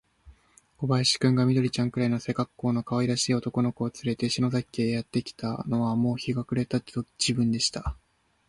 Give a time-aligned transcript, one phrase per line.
[0.77, 7.95] 小林君が、緑ちゃんくらいの背かっこうのかわいらしい男の子をつれて、篠崎家へやってきたのは、もう日の暮れがた時分でした。